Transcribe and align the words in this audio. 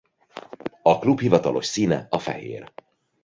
A 0.81 0.99
klub 0.99 1.19
hivatalos 1.21 1.65
színe 1.65 2.07
a 2.09 2.19
fehér. 2.19 2.71